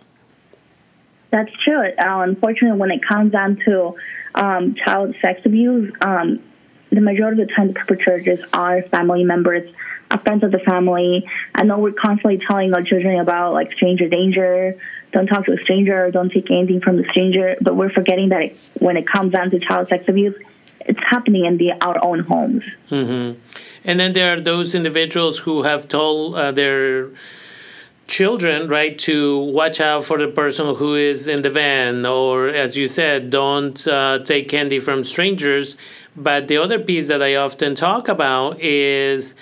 That's 1.31 1.53
true. 1.65 1.81
Uh, 1.81 2.21
unfortunately, 2.23 2.79
when 2.79 2.91
it 2.91 3.01
comes 3.07 3.31
down 3.31 3.57
to 3.65 3.95
um, 4.35 4.75
child 4.85 5.15
sex 5.23 5.41
abuse, 5.45 5.93
um, 6.03 6.43
the 6.91 7.01
majority 7.01 7.43
of 7.43 7.49
the 7.49 7.55
time 7.55 7.69
the 7.69 7.75
perpetrators 7.75 8.41
are 8.53 8.83
family 8.83 9.25
members, 9.25 9.71
friends 10.19 10.43
of 10.43 10.51
the 10.51 10.59
family. 10.59 11.29
I 11.55 11.63
know 11.63 11.79
we're 11.79 11.93
constantly 11.93 12.39
telling 12.39 12.75
our 12.75 12.83
children 12.83 13.19
about 13.21 13.53
like 13.53 13.73
stranger 13.73 14.09
danger, 14.09 14.77
don't 15.13 15.27
talk 15.27 15.47
to 15.47 15.53
a 15.53 15.59
stranger, 15.59 16.11
don't 16.11 16.31
take 16.31 16.51
anything 16.51 16.81
from 16.81 16.97
the 16.97 17.05
stranger, 17.09 17.57
but 17.61 17.77
we're 17.77 17.91
forgetting 17.91 18.29
that 18.31 18.43
it, 18.43 18.57
when 18.79 18.97
it 18.97 19.07
comes 19.07 19.33
down 19.33 19.51
to 19.51 19.59
child 19.59 19.89
sex 19.89 20.05
abuse, 20.09 20.37
it's 20.81 21.01
happening 21.01 21.45
in 21.45 21.57
the, 21.59 21.73
our 21.81 22.03
own 22.03 22.21
homes. 22.21 22.65
Mm-hmm. 22.91 23.39
And 23.85 24.01
then 24.01 24.13
there 24.13 24.33
are 24.35 24.41
those 24.41 24.75
individuals 24.75 25.39
who 25.39 25.63
have 25.63 25.89
told 25.89 26.35
uh, 26.35 26.53
their 26.53 27.11
children, 28.11 28.69
right, 28.69 28.99
to 28.99 29.39
watch 29.39 29.81
out 29.81 30.05
for 30.05 30.19
the 30.19 30.29
person 30.29 30.75
who 30.75 30.95
is 30.95 31.29
in 31.29 31.43
the 31.43 31.51
van, 31.51 32.05
or 32.05 32.49
as 32.49 32.77
you 32.77 32.89
said, 32.89 33.31
don't 33.31 33.87
uh, 33.87 34.19
take 34.19 34.49
candy 34.49 34.81
from 34.81 35.05
strangers. 35.05 35.77
But 36.17 36.49
the 36.49 36.59
other 36.59 36.79
piece 36.79 37.07
that 37.07 37.23
I 37.23 37.37
often 37.37 37.75
talk 37.75 38.09
about 38.09 38.61
is 38.61 39.35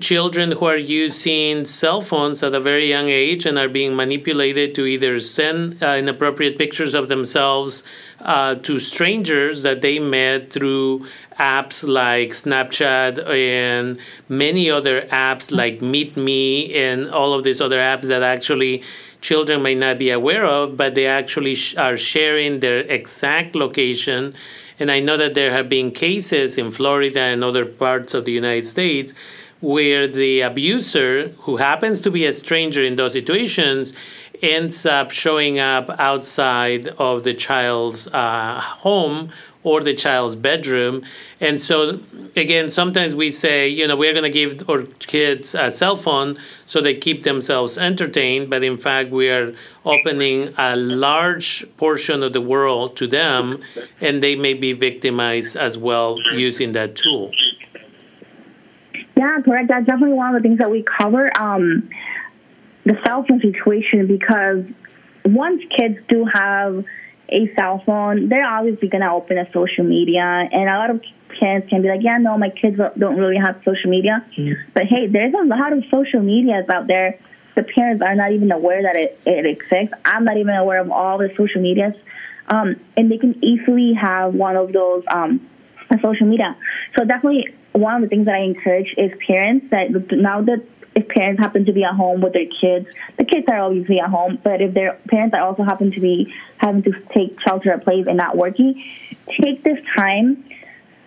children 0.00 0.52
who 0.52 0.64
are 0.64 0.78
using 0.78 1.66
cell 1.66 2.00
phones 2.00 2.42
at 2.42 2.54
a 2.54 2.60
very 2.60 2.88
young 2.88 3.10
age 3.10 3.44
and 3.44 3.58
are 3.58 3.68
being 3.68 3.94
manipulated 3.94 4.74
to 4.74 4.86
either 4.86 5.20
send 5.20 5.82
uh, 5.82 5.96
inappropriate 5.98 6.56
pictures 6.56 6.94
of 6.94 7.08
themselves 7.08 7.84
uh, 8.20 8.54
to 8.54 8.80
strangers 8.80 9.62
that 9.62 9.82
they 9.82 9.98
met 9.98 10.50
through 10.50 11.06
apps 11.38 11.86
like 11.86 12.30
Snapchat 12.30 13.28
and 13.28 13.98
many 14.26 14.70
other 14.70 15.02
apps 15.02 15.52
like 15.52 15.82
Meet 15.82 16.16
Me 16.16 16.74
and 16.74 17.10
all 17.10 17.34
of 17.34 17.44
these 17.44 17.60
other 17.60 17.78
apps 17.78 18.04
that 18.04 18.22
actually 18.22 18.82
children 19.20 19.62
may 19.62 19.74
not 19.74 19.98
be 19.98 20.10
aware 20.10 20.46
of, 20.46 20.78
but 20.78 20.94
they 20.94 21.06
actually 21.06 21.54
sh- 21.54 21.76
are 21.76 21.96
sharing 21.96 22.60
their 22.60 22.80
exact 22.80 23.54
location. 23.54 24.34
And 24.78 24.90
I 24.90 25.00
know 25.00 25.16
that 25.16 25.34
there 25.34 25.52
have 25.52 25.68
been 25.68 25.92
cases 25.92 26.58
in 26.58 26.70
Florida 26.70 27.20
and 27.20 27.44
other 27.44 27.64
parts 27.64 28.12
of 28.12 28.24
the 28.24 28.32
United 28.32 28.66
States 28.66 29.14
where 29.60 30.06
the 30.06 30.40
abuser, 30.40 31.28
who 31.40 31.56
happens 31.56 32.00
to 32.02 32.10
be 32.10 32.26
a 32.26 32.32
stranger 32.32 32.82
in 32.82 32.96
those 32.96 33.12
situations, 33.12 33.92
ends 34.42 34.84
up 34.84 35.10
showing 35.10 35.58
up 35.58 35.88
outside 35.98 36.88
of 36.98 37.24
the 37.24 37.34
child's 37.34 38.08
uh, 38.08 38.60
home 38.60 39.30
or 39.64 39.80
the 39.80 39.94
child's 39.94 40.36
bedroom. 40.36 41.02
And 41.40 41.60
so, 41.60 42.00
again, 42.36 42.70
sometimes 42.70 43.14
we 43.14 43.30
say, 43.30 43.66
you 43.66 43.88
know, 43.88 43.96
we're 43.96 44.12
going 44.12 44.24
to 44.24 44.30
give 44.30 44.68
our 44.68 44.82
kids 45.00 45.54
a 45.54 45.70
cell 45.70 45.96
phone 45.96 46.38
so 46.66 46.80
they 46.80 46.94
keep 46.94 47.22
themselves 47.24 47.78
entertained, 47.78 48.50
but 48.50 48.62
in 48.62 48.76
fact, 48.76 49.10
we 49.10 49.30
are 49.30 49.54
opening 49.86 50.52
a 50.58 50.76
large 50.76 51.64
portion 51.78 52.22
of 52.22 52.34
the 52.34 52.40
world 52.42 52.96
to 52.98 53.06
them, 53.06 53.62
and 54.00 54.22
they 54.22 54.36
may 54.36 54.52
be 54.52 54.74
victimized 54.74 55.56
as 55.56 55.78
well 55.78 56.20
using 56.34 56.72
that 56.72 56.94
tool. 56.94 57.32
Yeah, 59.16 59.38
correct. 59.44 59.68
That's 59.68 59.86
definitely 59.86 60.16
one 60.16 60.34
of 60.34 60.42
the 60.42 60.48
things 60.48 60.58
that 60.58 60.70
we 60.70 60.82
cover. 60.82 61.30
Um, 61.40 61.88
the 62.84 62.94
cell 63.06 63.24
phone 63.28 63.40
situation 63.40 64.06
because 64.06 64.64
once 65.24 65.62
kids 65.76 65.98
do 66.08 66.26
have 66.26 66.84
a 67.28 67.54
cell 67.56 67.82
phone, 67.86 68.28
they're 68.28 68.46
obviously 68.46 68.88
going 68.88 69.02
to 69.02 69.10
open 69.10 69.38
a 69.38 69.50
social 69.52 69.84
media. 69.84 70.22
And 70.22 70.68
a 70.68 70.76
lot 70.76 70.90
of 70.90 71.02
parents 71.40 71.68
can 71.70 71.82
be 71.82 71.88
like, 71.88 72.02
yeah, 72.02 72.18
no, 72.18 72.36
my 72.36 72.50
kids 72.50 72.78
don't 72.98 73.16
really 73.16 73.38
have 73.38 73.60
social 73.64 73.90
media. 73.90 74.24
Mm. 74.36 74.54
But 74.74 74.84
hey, 74.84 75.06
there's 75.06 75.32
a 75.34 75.44
lot 75.46 75.72
of 75.72 75.84
social 75.90 76.20
medias 76.20 76.68
out 76.68 76.86
there. 76.86 77.18
The 77.56 77.62
parents 77.62 78.02
are 78.02 78.14
not 78.14 78.32
even 78.32 78.50
aware 78.52 78.82
that 78.82 78.96
it, 78.96 79.20
it 79.26 79.46
exists. 79.46 79.94
I'm 80.04 80.24
not 80.24 80.36
even 80.36 80.54
aware 80.54 80.80
of 80.80 80.90
all 80.90 81.18
the 81.18 81.30
social 81.36 81.62
medias. 81.62 81.94
Um, 82.48 82.76
and 82.96 83.10
they 83.10 83.16
can 83.16 83.42
easily 83.42 83.94
have 83.94 84.34
one 84.34 84.56
of 84.56 84.72
those 84.72 85.04
um, 85.08 85.48
social 86.02 86.26
media. 86.26 86.56
So 86.96 87.04
definitely 87.04 87.54
one 87.74 87.96
of 87.96 88.02
the 88.02 88.08
things 88.08 88.26
that 88.26 88.36
I 88.36 88.42
encourage 88.42 88.94
is 88.96 89.10
parents 89.26 89.66
that 89.70 89.90
now 90.12 90.42
that 90.42 90.64
if 90.94 91.08
parents 91.08 91.40
happen 91.40 91.64
to 91.64 91.72
be 91.72 91.82
at 91.82 91.94
home 91.94 92.20
with 92.20 92.32
their 92.32 92.46
kids, 92.46 92.86
the 93.18 93.24
kids 93.24 93.46
are 93.48 93.58
obviously 93.58 93.98
at 93.98 94.10
home, 94.10 94.38
but 94.42 94.62
if 94.62 94.74
their 94.74 94.98
parents 95.08 95.34
are 95.34 95.42
also 95.42 95.64
happen 95.64 95.90
to 95.90 96.00
be 96.00 96.32
having 96.58 96.82
to 96.84 96.92
take 97.12 97.36
shelter 97.40 97.72
at 97.72 97.82
place 97.82 98.06
and 98.06 98.16
not 98.16 98.36
working, 98.36 98.74
take 99.40 99.64
this 99.64 99.78
time 99.96 100.44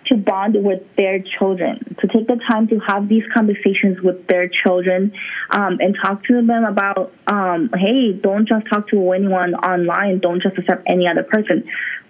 to 0.08 0.18
bond 0.18 0.56
with 0.62 0.82
their 0.98 1.24
children, 1.40 1.96
to 2.00 2.08
take 2.08 2.28
the 2.28 2.40
time 2.48 2.68
to 2.68 2.80
have 2.80 3.08
these 3.08 3.24
conversations 3.34 4.02
with 4.02 4.28
their 4.28 4.50
children 4.50 5.14
um, 5.52 5.78
and 5.80 5.98
talk 6.02 6.24
to 6.26 6.34
them 6.34 6.64
about, 6.66 7.14
um, 7.28 7.70
hey, 7.78 8.14
don't 8.14 8.48
just 8.48 8.68
talk 8.68 8.90
to 8.90 9.12
anyone 9.12 9.54
online, 9.56 10.20
don't 10.20 10.42
just 10.42 10.58
accept 10.58 10.84
any 10.88 11.08
other 11.08 11.24
person. 11.24 11.64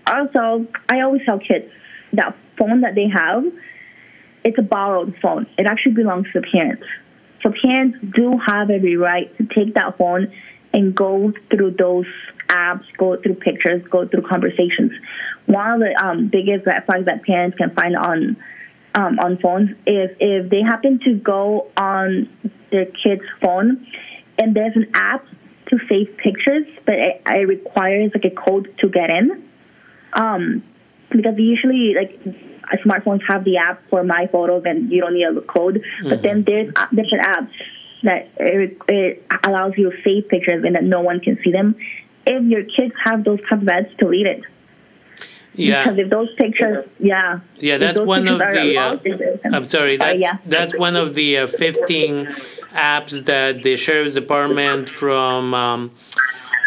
Also, 0.05 0.65
I 0.89 1.01
always 1.01 1.21
tell 1.25 1.39
kids 1.39 1.65
that 2.13 2.35
phone 2.57 2.81
that 2.81 2.95
they 2.95 3.07
have, 3.07 3.43
it's 4.43 4.57
a 4.57 4.61
borrowed 4.61 5.15
phone. 5.21 5.47
It 5.57 5.65
actually 5.65 5.93
belongs 5.93 6.27
to 6.33 6.41
the 6.41 6.47
parents. 6.47 6.83
So 7.43 7.51
parents 7.63 7.97
do 8.15 8.39
have 8.45 8.69
every 8.69 8.97
right 8.97 9.35
to 9.37 9.45
take 9.45 9.75
that 9.75 9.97
phone 9.97 10.33
and 10.73 10.95
go 10.95 11.33
through 11.49 11.75
those 11.77 12.05
apps, 12.49 12.83
go 12.97 13.17
through 13.21 13.35
pictures, 13.35 13.81
go 13.89 14.07
through 14.07 14.23
conversations. 14.29 14.91
One 15.45 15.73
of 15.73 15.79
the 15.79 16.03
um, 16.03 16.29
biggest 16.31 16.65
red 16.65 16.85
flags 16.85 17.05
that 17.05 17.23
parents 17.23 17.57
can 17.57 17.73
find 17.73 17.95
on 17.95 18.37
um, 18.95 19.19
on 19.19 19.37
phones 19.37 19.69
is 19.85 20.09
if 20.19 20.49
they 20.49 20.61
happen 20.61 20.99
to 21.05 21.13
go 21.13 21.69
on 21.77 22.29
their 22.71 22.85
kid's 22.85 23.25
phone 23.41 23.85
and 24.39 24.55
there's 24.55 24.75
an 24.75 24.89
app 24.93 25.23
to 25.69 25.77
save 25.89 26.17
pictures, 26.17 26.65
but 26.85 26.95
it, 26.95 27.21
it 27.27 27.47
requires 27.47 28.11
like 28.15 28.25
a 28.25 28.35
code 28.35 28.73
to 28.79 28.89
get 28.89 29.09
in. 29.09 29.43
Um, 30.13 30.63
because 31.11 31.35
usually 31.37 31.93
like 31.95 32.19
smartphones 32.85 33.21
have 33.27 33.43
the 33.43 33.57
app 33.57 33.81
for 33.89 34.03
my 34.03 34.27
photos 34.31 34.63
and 34.65 34.91
you 34.91 35.01
don't 35.01 35.13
need 35.13 35.25
a 35.25 35.41
code. 35.41 35.75
Mm-hmm. 35.75 36.09
But 36.09 36.21
then 36.21 36.43
there's 36.43 36.67
different 36.93 37.23
apps 37.23 37.51
that 38.03 38.29
it, 38.37 38.77
it, 38.87 39.25
allows 39.43 39.73
you 39.77 39.91
to 39.91 39.97
save 40.03 40.29
pictures 40.29 40.63
and 40.65 40.75
that 40.75 40.83
no 40.83 41.01
one 41.01 41.19
can 41.19 41.37
see 41.43 41.51
them. 41.51 41.75
If 42.25 42.43
your 42.45 42.63
kids 42.63 42.93
have 43.03 43.23
those 43.23 43.39
type 43.49 43.61
of 43.61 43.67
ads, 43.67 43.87
delete 43.97 44.27
it. 44.27 44.43
Yeah. 45.53 45.83
Because 45.83 45.99
if 45.99 46.09
those 46.09 46.29
pictures, 46.35 46.85
yeah. 46.99 47.39
Yeah, 47.55 47.77
that's 47.77 47.99
one 47.99 48.27
of 48.27 48.39
the. 48.39 48.77
Uh, 48.77 49.55
I'm 49.55 49.67
sorry. 49.67 49.97
That's, 49.97 50.15
uh, 50.15 50.17
yeah. 50.17 50.37
that's 50.45 50.77
one 50.77 50.95
of 50.95 51.15
the 51.15 51.39
uh, 51.39 51.47
15 51.47 52.27
apps 52.73 53.25
that 53.25 53.63
the 53.63 53.75
sheriff's 53.75 54.13
department 54.13 54.89
from. 54.89 55.53
Um, 55.53 55.91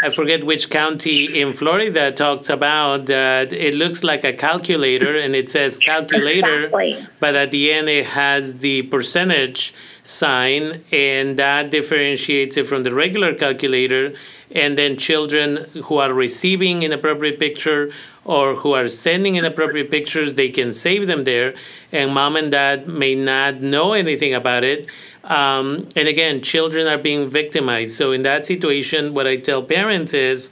I 0.03 0.09
forget 0.11 0.45
which 0.45 0.71
county 0.71 1.41
in 1.41 1.53
Florida 1.53 2.11
talks 2.11 2.49
about 2.49 3.07
that 3.07 3.53
it 3.53 3.75
looks 3.75 4.03
like 4.03 4.25
a 4.25 4.33
calculator 4.33 5.19
and 5.19 5.37
it 5.37 5.51
says 5.51 5.79
calculator, 5.79 6.65
exactly. 6.65 7.07
but 7.19 7.35
at 7.35 7.51
the 7.51 7.71
end 7.71 7.89
it 7.89 8.07
has 8.07 8.59
the 8.59 8.83
percentage 8.83 9.75
sign 10.03 10.83
and 10.91 11.39
that 11.39 11.71
differentiates 11.71 12.57
it 12.57 12.67
from 12.67 12.83
the 12.83 12.95
regular 12.95 13.35
calculator. 13.35 14.15
And 14.53 14.77
then 14.79 14.97
children 14.97 15.67
who 15.85 15.99
are 15.99 16.13
receiving 16.13 16.83
inappropriate 16.83 17.39
picture 17.39 17.93
or 18.25 18.57
who 18.57 18.73
are 18.73 18.89
sending 18.89 19.37
inappropriate 19.37 19.91
pictures, 19.91 20.35
they 20.35 20.49
can 20.49 20.73
save 20.73 21.07
them 21.07 21.25
there. 21.25 21.55
And 21.91 22.13
mom 22.13 22.37
and 22.37 22.51
dad 22.51 22.87
may 22.87 23.15
not 23.15 23.61
know 23.61 23.93
anything 23.93 24.35
about 24.35 24.63
it 24.65 24.89
um, 25.25 25.89
and 25.97 26.09
again, 26.09 26.43
children 26.43 26.87
are 26.87 26.99
being 26.99 27.29
victimized. 27.29 27.95
So 27.95 28.13
in 28.13 28.23
that 28.23 28.47
situation, 28.47 29.15
what 29.15 29.27
I 29.27 29.37
tell 29.37 29.63
parents 29.63 30.15
is, 30.15 30.51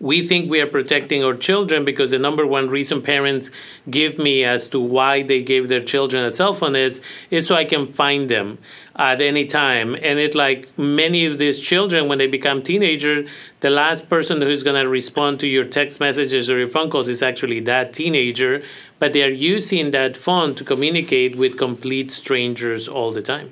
we 0.00 0.26
think 0.26 0.48
we 0.50 0.60
are 0.60 0.66
protecting 0.66 1.24
our 1.24 1.34
children 1.34 1.84
because 1.84 2.12
the 2.12 2.18
number 2.18 2.46
one 2.46 2.70
reason 2.70 3.02
parents 3.02 3.50
give 3.90 4.18
me 4.18 4.44
as 4.44 4.68
to 4.68 4.78
why 4.78 5.22
they 5.22 5.42
gave 5.42 5.68
their 5.68 5.82
children 5.82 6.24
a 6.24 6.30
cell 6.30 6.54
phone 6.54 6.76
is 6.76 7.02
is 7.30 7.46
so 7.46 7.54
I 7.56 7.64
can 7.64 7.86
find 7.86 8.28
them 8.28 8.58
at 8.94 9.20
any 9.20 9.44
time. 9.44 9.94
And 9.94 10.18
it 10.18 10.34
like 10.34 10.76
many 10.78 11.26
of 11.26 11.38
these 11.38 11.60
children 11.60 12.08
when 12.08 12.18
they 12.18 12.26
become 12.26 12.62
teenagers, 12.62 13.28
the 13.60 13.70
last 13.70 14.08
person 14.08 14.40
who's 14.40 14.62
gonna 14.62 14.88
respond 14.88 15.40
to 15.40 15.48
your 15.48 15.64
text 15.64 15.98
messages 15.98 16.48
or 16.50 16.58
your 16.58 16.68
phone 16.68 16.90
calls 16.90 17.08
is 17.08 17.22
actually 17.22 17.60
that 17.60 17.92
teenager, 17.92 18.62
but 18.98 19.12
they 19.12 19.24
are 19.24 19.30
using 19.30 19.90
that 19.90 20.16
phone 20.16 20.54
to 20.54 20.64
communicate 20.64 21.36
with 21.36 21.56
complete 21.58 22.10
strangers 22.12 22.86
all 22.88 23.10
the 23.10 23.22
time. 23.22 23.50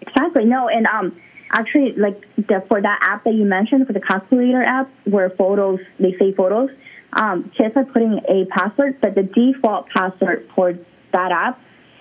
Exactly. 0.00 0.44
No, 0.44 0.68
and 0.68 0.86
um, 0.86 1.16
actually, 1.52 1.92
like 1.96 2.20
the, 2.36 2.64
for 2.68 2.80
that 2.80 2.98
app 3.02 3.24
that 3.24 3.34
you 3.34 3.44
mentioned, 3.44 3.86
for 3.86 3.92
the 3.92 4.00
calculator 4.00 4.62
app, 4.62 4.90
where 5.04 5.30
photos 5.30 5.80
they 5.98 6.14
save 6.18 6.36
photos, 6.36 6.70
um, 7.12 7.50
kids 7.56 7.76
are 7.76 7.84
putting 7.84 8.20
a 8.28 8.46
password, 8.46 9.00
but 9.00 9.14
the 9.14 9.22
default 9.22 9.88
password 9.90 10.48
for 10.54 10.78
that 11.12 11.30
app 11.32 11.60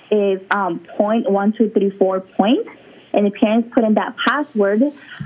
is 0.10 0.42
um, 0.52 0.80
point 0.98 1.30
one 1.30 1.54
two 1.54 1.70
three 1.70 1.90
four 1.98 2.22
point, 2.22 2.68
and 3.14 3.26
the 3.26 3.32
parents 3.32 3.70
put 3.74 3.84
in 3.84 3.94
that 3.96 4.16
password. 4.26 4.82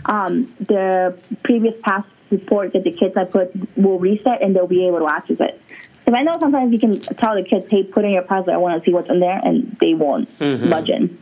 Um, 0.06 0.54
the 0.60 1.18
previous 1.44 1.76
pass 1.84 2.04
report 2.32 2.74
that 2.74 2.84
the 2.84 2.92
kids 2.92 3.16
I 3.16 3.26
put 3.26 3.52
will 3.78 4.00
reset, 4.00 4.42
and 4.42 4.56
they'll 4.56 4.68
be 4.68 4.88
able 4.88 5.00
to 5.00 5.08
access 5.08 5.38
it. 5.40 5.62
So 6.08 6.16
I 6.16 6.22
know 6.22 6.38
sometimes 6.40 6.72
you 6.72 6.80
can 6.80 7.00
tell 7.00 7.36
the 7.36 7.44
kids, 7.44 7.68
"Hey, 7.70 7.84
put 7.84 8.06
in 8.06 8.14
your 8.14 8.24
password. 8.24 8.54
I 8.54 8.58
want 8.58 8.82
to 8.82 8.88
see 8.88 8.94
what's 8.94 9.10
in 9.10 9.20
there," 9.20 9.40
and 9.44 9.76
they 9.80 9.94
won't 9.94 10.28
Mm-hmm. 10.40 10.70
budge 10.70 10.90
in. 10.90 11.18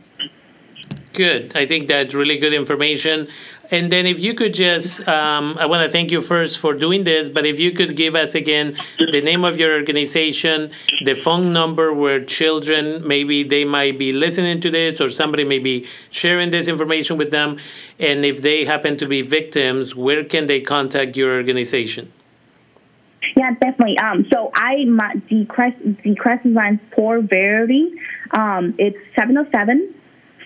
Good. 1.14 1.56
I 1.56 1.64
think 1.64 1.86
that's 1.86 2.12
really 2.12 2.38
good 2.38 2.52
information. 2.52 3.28
And 3.70 3.90
then, 3.90 4.04
if 4.04 4.18
you 4.18 4.34
could 4.34 4.52
just, 4.52 5.06
um, 5.08 5.56
I 5.60 5.66
want 5.66 5.86
to 5.86 5.90
thank 5.90 6.10
you 6.10 6.20
first 6.20 6.58
for 6.58 6.74
doing 6.74 7.04
this, 7.04 7.28
but 7.28 7.46
if 7.46 7.58
you 7.60 7.70
could 7.70 7.96
give 7.96 8.16
us 8.16 8.34
again 8.34 8.76
the 8.98 9.22
name 9.22 9.44
of 9.44 9.58
your 9.58 9.74
organization, 9.74 10.72
the 11.04 11.14
phone 11.14 11.52
number 11.52 11.92
where 11.94 12.22
children 12.22 13.06
maybe 13.06 13.44
they 13.44 13.64
might 13.64 13.96
be 13.96 14.12
listening 14.12 14.60
to 14.60 14.70
this 14.70 15.00
or 15.00 15.08
somebody 15.08 15.44
may 15.44 15.60
be 15.60 15.86
sharing 16.10 16.50
this 16.50 16.66
information 16.66 17.16
with 17.16 17.30
them, 17.30 17.58
and 18.00 18.24
if 18.24 18.42
they 18.42 18.64
happen 18.64 18.96
to 18.96 19.06
be 19.06 19.22
victims, 19.22 19.94
where 19.94 20.24
can 20.24 20.46
they 20.46 20.60
contact 20.60 21.16
your 21.16 21.36
organization? 21.36 22.12
Yeah, 23.36 23.52
definitely. 23.60 23.98
Um, 23.98 24.26
so 24.32 24.50
I 24.54 24.84
my 24.84 25.14
the 25.30 25.46
crest 25.46 25.76
the 26.42 26.50
line 26.50 26.80
for 26.94 27.20
Verity. 27.20 27.92
Um, 28.32 28.74
it's 28.78 28.98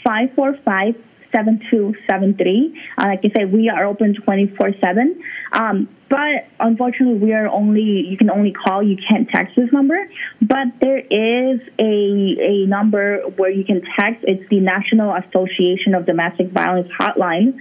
707-545-7273. 0.09 2.73
Uh, 2.97 3.07
like 3.07 3.21
I 3.25 3.31
said, 3.37 3.53
we 3.53 3.69
are 3.69 3.85
open 3.85 4.15
twenty 4.15 4.47
four 4.57 4.71
seven. 4.83 5.21
Um, 5.53 5.89
but 6.09 6.47
unfortunately, 6.59 7.19
we 7.19 7.35
are 7.35 7.47
only 7.49 8.07
you 8.09 8.17
can 8.17 8.31
only 8.31 8.53
call. 8.53 8.83
You 8.83 8.97
can't 8.97 9.29
text 9.29 9.55
this 9.57 9.71
number. 9.73 10.09
But 10.41 10.69
there 10.81 10.99
is 10.99 11.61
a 11.79 11.85
a 11.85 12.65
number 12.67 13.21
where 13.37 13.51
you 13.51 13.65
can 13.65 13.83
text. 13.99 14.25
It's 14.27 14.49
the 14.49 14.61
National 14.61 15.15
Association 15.15 15.95
of 15.95 16.07
Domestic 16.07 16.51
Violence 16.51 16.89
Hotline, 16.99 17.59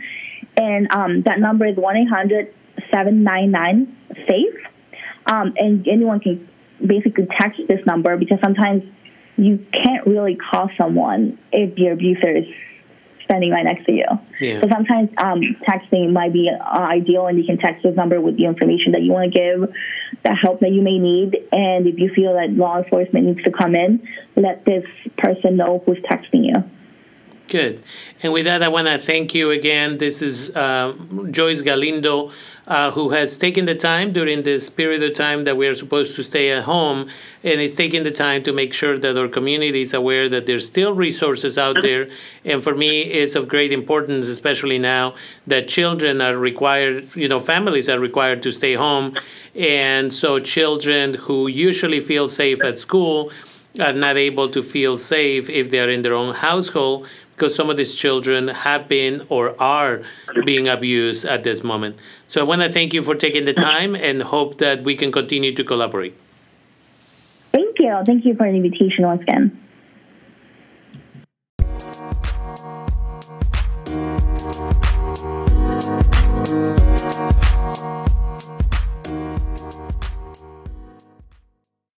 and 0.55 0.89
um, 0.91 1.23
that 1.25 1.39
number 1.39 1.65
is 1.65 1.75
1 1.75 1.97
800 1.97 2.53
799 2.93 3.97
SAFE. 4.27 4.55
um, 5.25 5.53
and 5.57 5.87
anyone 5.87 6.19
can 6.19 6.47
basically 6.85 7.27
text 7.39 7.59
this 7.67 7.79
number 7.85 8.17
because 8.17 8.39
sometimes 8.41 8.83
you 9.37 9.65
can't 9.71 10.05
really 10.05 10.35
call 10.35 10.69
someone 10.77 11.37
if 11.51 11.77
your 11.77 11.93
abuser 11.93 12.37
is 12.37 12.45
standing 13.25 13.51
right 13.51 13.65
next 13.65 13.85
to 13.85 13.91
you. 13.91 14.05
Yeah. 14.39 14.61
So 14.61 14.67
sometimes 14.71 15.09
um, 15.17 15.41
texting 15.67 16.11
might 16.11 16.33
be 16.33 16.49
uh, 16.49 16.79
ideal, 16.79 17.27
and 17.27 17.37
you 17.37 17.45
can 17.45 17.57
text 17.57 17.83
this 17.83 17.95
number 17.95 18.19
with 18.19 18.37
the 18.37 18.45
information 18.45 18.93
that 18.93 19.01
you 19.03 19.11
want 19.11 19.33
to 19.33 19.39
give, 19.39 19.73
the 20.23 20.33
help 20.33 20.61
that 20.61 20.71
you 20.71 20.81
may 20.81 20.97
need, 20.97 21.35
and 21.51 21.85
if 21.87 21.99
you 21.99 22.09
feel 22.15 22.33
that 22.33 22.51
law 22.51 22.77
enforcement 22.77 23.25
needs 23.25 23.43
to 23.43 23.51
come 23.51 23.75
in, 23.75 24.07
let 24.35 24.65
this 24.65 24.85
person 25.17 25.57
know 25.57 25.83
who's 25.85 25.99
texting 26.09 26.45
you. 26.45 26.55
Good. 27.47 27.81
And 28.21 28.33
with 28.33 28.43
that, 28.43 28.61
I 28.61 28.67
want 28.67 28.87
to 28.87 28.99
thank 28.99 29.33
you 29.33 29.51
again. 29.51 29.99
This 29.99 30.21
is 30.21 30.49
uh, 30.49 30.93
Joyce 31.31 31.61
Galindo, 31.61 32.31
uh, 32.67 32.91
who 32.91 33.11
has 33.11 33.37
taken 33.37 33.63
the 33.63 33.75
time 33.75 34.11
during 34.11 34.41
this 34.41 34.69
period 34.69 35.01
of 35.01 35.13
time 35.13 35.45
that 35.45 35.55
we 35.55 35.65
are 35.67 35.73
supposed 35.73 36.13
to 36.17 36.23
stay 36.23 36.51
at 36.51 36.63
home 36.65 37.09
and 37.43 37.61
is 37.61 37.73
taking 37.73 38.03
the 38.03 38.11
time 38.11 38.43
to 38.43 38.51
make 38.51 38.73
sure 38.73 38.99
that 38.99 39.17
our 39.17 39.29
community 39.29 39.81
is 39.81 39.93
aware 39.93 40.27
that 40.27 40.45
there's 40.45 40.67
still 40.67 40.93
resources 40.93 41.57
out 41.57 41.77
there. 41.81 42.09
And 42.43 42.61
for 42.61 42.75
me, 42.75 43.03
it's 43.03 43.35
of 43.35 43.47
great 43.47 43.71
importance, 43.71 44.27
especially 44.27 44.77
now 44.77 45.15
that 45.45 45.69
children 45.69 46.19
are 46.19 46.37
required, 46.37 47.15
you 47.15 47.29
know, 47.29 47.39
families 47.39 47.87
are 47.87 47.99
required 47.99 48.43
to 48.43 48.51
stay 48.51 48.73
home. 48.73 49.15
And 49.55 50.13
so 50.13 50.39
children 50.39 51.13
who 51.13 51.47
usually 51.47 52.01
feel 52.01 52.27
safe 52.27 52.61
at 52.61 52.77
school 52.77 53.31
are 53.79 53.93
not 53.93 54.17
able 54.17 54.49
to 54.49 54.63
feel 54.63 54.97
safe 54.97 55.49
if 55.49 55.69
they 55.69 55.79
are 55.79 55.89
in 55.89 56.01
their 56.01 56.13
own 56.13 56.33
household 56.35 57.07
because 57.37 57.53
some 57.53 57.69
of 57.69 57.77
these 57.77 57.93
children 57.93 58.47
have 58.47 58.87
been 58.87 59.23
or 59.29 59.55
are 59.61 60.01
being 60.43 60.67
abused 60.67 61.23
at 61.23 61.43
this 61.43 61.63
moment. 61.63 61.95
So 62.25 62.41
I 62.41 62.43
want 62.43 62.63
to 62.63 62.71
thank 62.71 62.95
you 62.95 63.03
for 63.03 63.13
taking 63.13 63.45
the 63.45 63.53
time 63.53 63.95
and 63.95 64.23
hope 64.23 64.57
that 64.57 64.81
we 64.81 64.95
can 64.95 65.11
continue 65.11 65.53
to 65.53 65.63
collaborate. 65.63 66.17
Thank 67.51 67.77
you. 67.77 67.95
Thank 68.07 68.25
you 68.25 68.35
for 68.35 68.49
the 68.49 68.57
invitation 68.57 69.05
once 69.05 69.21
again. 69.21 69.66